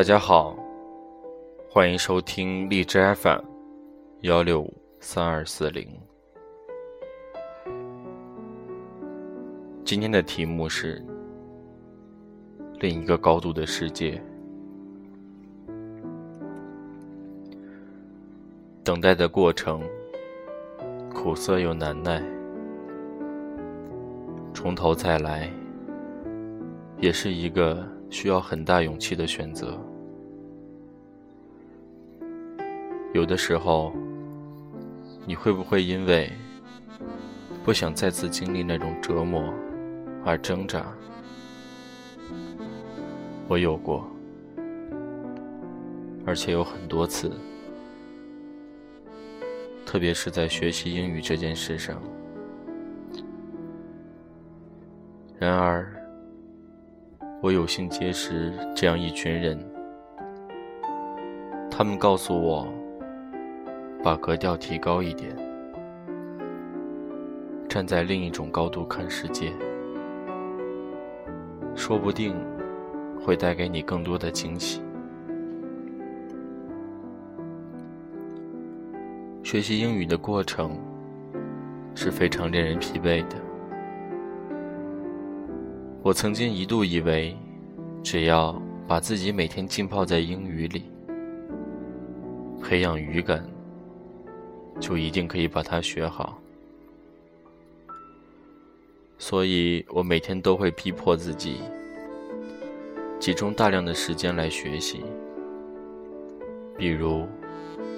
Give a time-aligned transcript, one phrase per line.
[0.00, 0.56] 大家好，
[1.68, 3.40] 欢迎收听荔枝 FM
[4.22, 5.86] 幺六五三二四零。
[9.84, 11.04] 今天的题目是
[12.78, 14.18] 另一个高度的世界。
[18.82, 19.82] 等待的过程，
[21.12, 22.22] 苦涩又难耐，
[24.54, 25.52] 从头再来，
[26.96, 27.86] 也是一个。
[28.12, 29.80] 需要很大勇气的选择。
[33.12, 33.92] 有的时候，
[35.26, 36.32] 你会不会因为
[37.64, 39.52] 不想再次经历那种折磨
[40.24, 40.86] 而挣扎？
[43.48, 44.08] 我有过，
[46.24, 47.32] 而且有很多次，
[49.84, 52.00] 特别是在学习英语这件事上。
[55.38, 55.96] 然而。
[57.42, 59.58] 我有幸结识这样一群人，
[61.70, 62.68] 他们告诉我，
[64.02, 65.36] 把格调提高一点，
[67.68, 69.52] 站在另一种高度看世界，
[71.74, 72.34] 说不定
[73.22, 74.80] 会带给你更多的惊喜。
[79.42, 80.70] 学习英语的过程
[81.94, 83.36] 是非常令人疲惫的。
[86.02, 87.36] 我曾经一度以为，
[88.02, 90.84] 只要把自己每天浸泡在英语里，
[92.62, 93.44] 培养语感，
[94.80, 96.40] 就一定可以把它学好。
[99.18, 101.60] 所以我每天都会逼迫自己，
[103.20, 105.04] 集中大量的时间来学习。
[106.76, 107.28] 比如，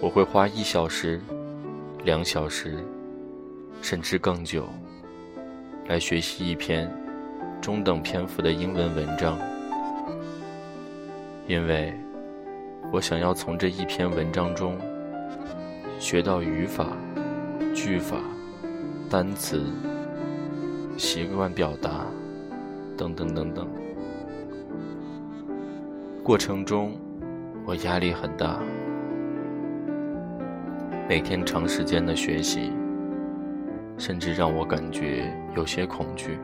[0.00, 1.20] 我会花一小时、
[2.04, 2.76] 两小时，
[3.80, 4.68] 甚至更久，
[5.86, 6.90] 来学习一篇。
[7.60, 9.38] 中等篇幅的英文文章，
[11.46, 11.94] 因为
[12.90, 14.76] 我想要从这一篇文章中
[16.02, 16.88] 学到语法、
[17.72, 18.16] 句法、
[19.08, 19.62] 单词、
[20.98, 22.04] 习惯表达
[22.98, 23.68] 等等等等。
[26.24, 26.98] 过程中
[27.64, 28.58] 我压力很大，
[31.08, 32.72] 每天长时间的学习，
[33.96, 36.36] 甚至让我感觉有些恐惧。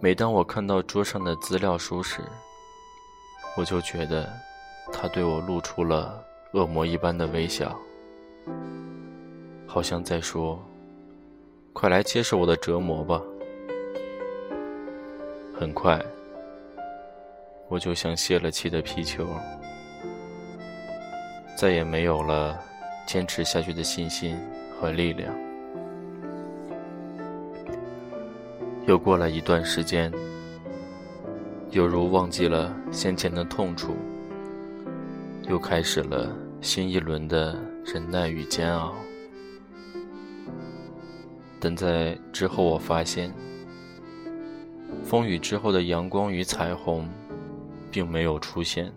[0.00, 2.20] 每当我看到桌上的资料书时，
[3.56, 4.28] 我就觉得，
[4.92, 6.20] 它对我露出了
[6.52, 7.74] 恶魔一般的微笑，
[9.66, 10.62] 好像在说
[11.72, 13.22] ：“快来接受我的折磨吧。”
[15.58, 15.98] 很快，
[17.68, 19.26] 我就像泄了气的皮球，
[21.56, 22.60] 再也没有了
[23.06, 24.36] 坚持下去的信心
[24.78, 25.34] 和力量。
[28.84, 30.12] 又过了一段时间，
[31.70, 33.94] 犹如忘记了先前的痛楚，
[35.48, 38.94] 又开始了新一轮的忍耐与煎熬。
[41.58, 43.34] 但在之后，我发现，
[45.04, 47.08] 风雨之后的阳光与彩虹，
[47.90, 48.92] 并没有出现。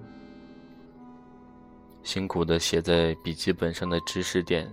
[2.04, 4.72] 辛苦的写在笔记本上的知识点，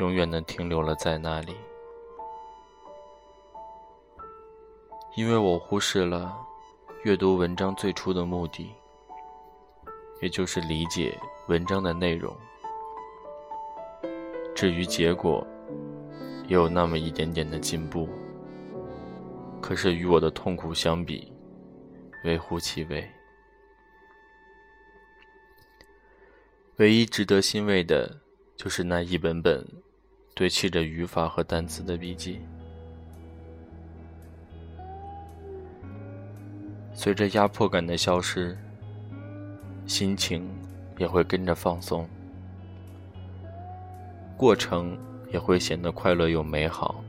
[0.00, 1.54] 永远的停留了在那里。
[5.16, 6.36] 因为我忽视了
[7.04, 8.74] 阅读文章最初的目的，
[10.22, 11.18] 也就是理解
[11.48, 12.34] 文章的内容。
[14.54, 15.44] 至于结果，
[16.46, 18.08] 也有那么一点点的进步，
[19.60, 21.32] 可是与我的痛苦相比，
[22.22, 23.04] 微乎其微。
[26.76, 28.20] 唯一值得欣慰的，
[28.56, 29.66] 就是那一本本
[30.36, 32.40] 堆砌着语法和单词的笔记。
[36.94, 38.56] 随着压迫感的消失，
[39.92, 40.48] 心情
[40.96, 42.08] 也会跟着放松，
[44.38, 44.98] 过程
[45.30, 47.04] 也会显得快乐又美好。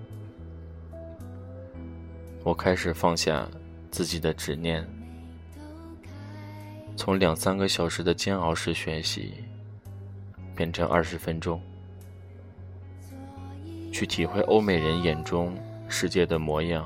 [2.43, 3.49] 我开始放下
[3.89, 4.85] 自己的执念，
[6.97, 9.35] 从两三个小时的煎熬式学习，
[10.53, 11.61] 变成二十分钟，
[13.93, 15.57] 去体会欧美人眼中
[15.87, 16.85] 世界的模样。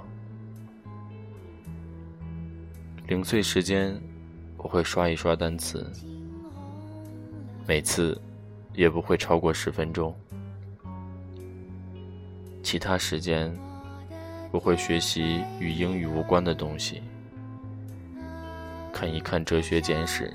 [3.08, 4.00] 零碎时间，
[4.58, 5.90] 我会刷一刷单词，
[7.66, 8.20] 每次
[8.74, 10.14] 也不会超过十分钟。
[12.64, 13.56] 其他时间，
[14.52, 17.02] 我会学习与英语无关的东西，
[18.92, 20.34] 看一看哲学简史，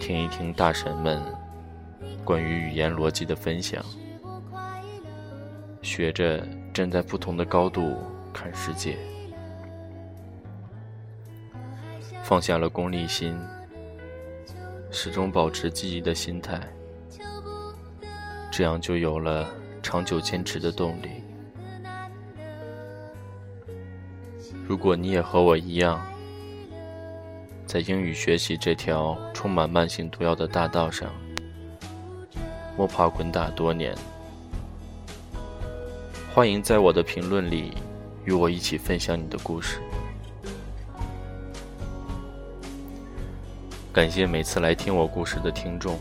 [0.00, 1.22] 听一听大神们
[2.24, 3.84] 关于语言逻辑的分享，
[5.80, 6.44] 学着
[6.74, 7.96] 站在不同的高度
[8.32, 8.96] 看世界。
[12.30, 13.36] 放下了功利心，
[14.92, 16.60] 始终保持积极的心态，
[18.52, 21.08] 这样就有了长久坚持的动力。
[24.64, 26.00] 如果你也和我一样，
[27.66, 31.12] 在英语学习这条充满慢性毒药的大道上
[32.76, 33.92] 摸爬滚打多年，
[36.32, 37.72] 欢迎在我的评论里
[38.24, 39.80] 与我一起分享你的故事。
[43.92, 45.98] 感谢每次来听我故事的听众。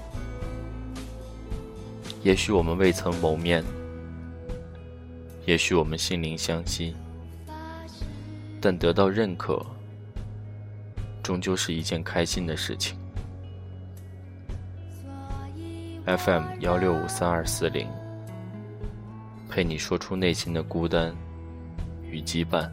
[2.22, 3.64] 也许我们未曾谋面，
[5.46, 6.96] 也许我们心灵相惜，
[8.62, 9.66] 但得到认可，
[11.24, 12.96] 终究是一件开心的事情。
[16.06, 17.88] FM 幺六五三二四零，
[19.50, 21.16] 陪你说出内心的孤单
[22.04, 22.70] 与羁绊。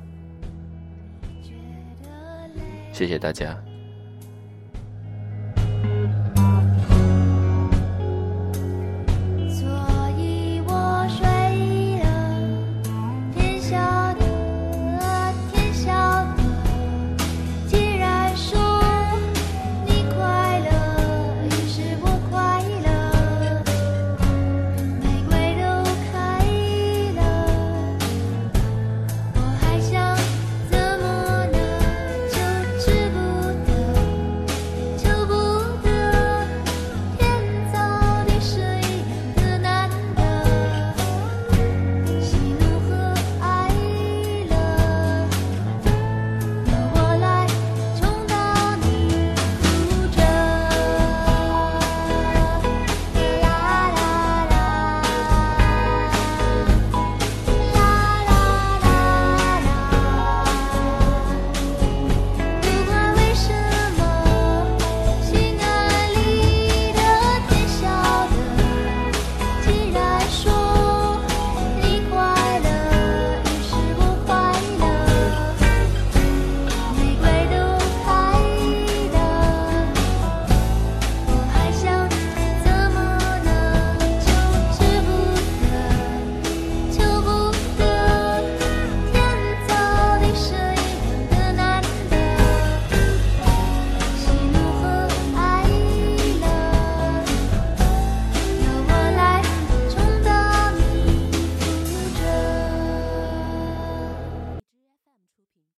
[2.93, 3.66] 谢谢大家。